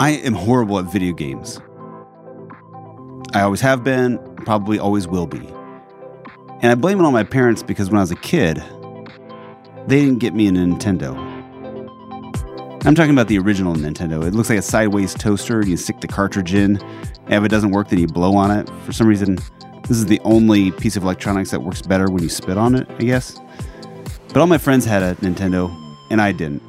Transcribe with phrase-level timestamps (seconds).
[0.00, 1.60] I am horrible at video games.
[3.34, 5.46] I always have been, probably always will be.
[6.62, 8.64] And I blame it on my parents because when I was a kid,
[9.88, 11.14] they didn't get me a Nintendo.
[12.86, 14.26] I'm talking about the original Nintendo.
[14.26, 16.78] It looks like a sideways toaster, you stick the cartridge in.
[17.26, 18.70] And if it doesn't work, then you blow on it.
[18.86, 19.36] For some reason,
[19.86, 22.88] this is the only piece of electronics that works better when you spit on it,
[22.98, 23.38] I guess.
[24.28, 25.70] But all my friends had a Nintendo,
[26.10, 26.62] and I didn't.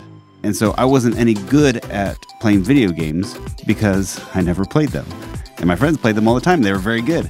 [0.44, 5.06] And so I wasn't any good at playing video games because I never played them.
[5.58, 6.62] And my friends played them all the time.
[6.62, 7.30] They were very good.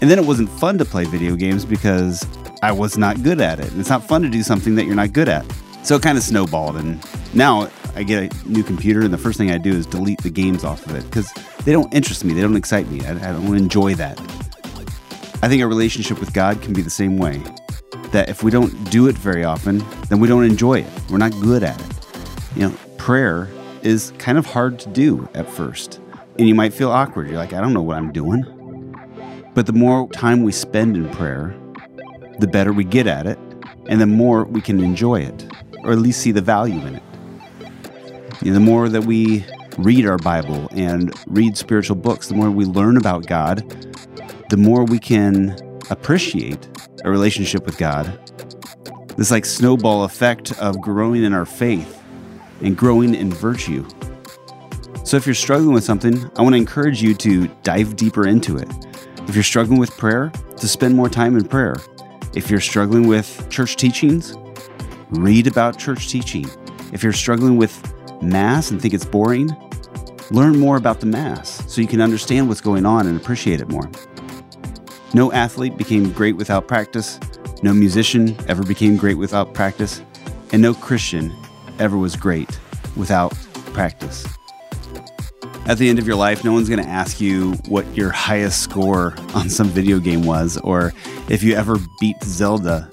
[0.00, 2.26] And then it wasn't fun to play video games because
[2.62, 3.70] I was not good at it.
[3.70, 5.44] And it's not fun to do something that you're not good at.
[5.82, 6.76] So it kind of snowballed.
[6.76, 7.02] And
[7.34, 10.30] now I get a new computer, and the first thing I do is delete the
[10.30, 11.32] games off of it because
[11.64, 12.34] they don't interest me.
[12.34, 13.04] They don't excite me.
[13.04, 14.18] I, I don't enjoy that.
[15.42, 17.42] I think a relationship with God can be the same way.
[18.12, 21.10] That if we don't do it very often, then we don't enjoy it.
[21.10, 21.89] We're not good at it.
[22.56, 23.48] You know, prayer
[23.82, 26.00] is kind of hard to do at first.
[26.38, 27.28] And you might feel awkward.
[27.28, 28.44] You're like, I don't know what I'm doing.
[29.54, 31.54] But the more time we spend in prayer,
[32.38, 33.38] the better we get at it,
[33.86, 35.46] and the more we can enjoy it,
[35.84, 37.02] or at least see the value in it.
[38.42, 39.44] You know, the more that we
[39.78, 43.58] read our Bible and read spiritual books, the more we learn about God,
[44.50, 45.56] the more we can
[45.90, 46.68] appreciate
[47.04, 48.18] a relationship with God.
[49.16, 51.99] This like snowball effect of growing in our faith
[52.60, 53.86] and growing in virtue.
[55.04, 58.56] So if you're struggling with something, I want to encourage you to dive deeper into
[58.56, 58.68] it.
[59.28, 61.76] If you're struggling with prayer, to spend more time in prayer.
[62.34, 64.34] If you're struggling with church teachings,
[65.10, 66.46] read about church teaching.
[66.92, 67.82] If you're struggling with
[68.22, 69.50] Mass and think it's boring,
[70.30, 73.68] learn more about the Mass so you can understand what's going on and appreciate it
[73.68, 73.90] more.
[75.12, 77.18] No athlete became great without practice,
[77.62, 80.02] no musician ever became great without practice,
[80.52, 81.34] and no Christian
[81.80, 82.58] ever was great
[82.96, 83.32] without
[83.72, 84.26] practice.
[85.66, 88.62] At the end of your life, no one's going to ask you what your highest
[88.62, 90.92] score on some video game was or
[91.28, 92.88] if you ever beat Zelda.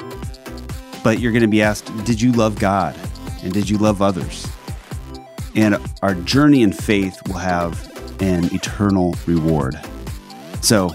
[1.04, 2.96] But you're going to be asked, Did you love God?
[3.44, 4.48] And did you love others?
[5.56, 7.86] And our journey in faith will have
[8.22, 9.80] an eternal reward.
[10.62, 10.92] So,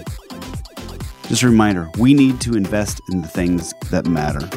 [1.27, 4.47] just a reminder we need to invest in the things that matter.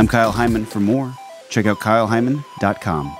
[0.00, 0.64] I'm Kyle Hyman.
[0.64, 1.12] For more,
[1.50, 3.19] check out kylehyman.com.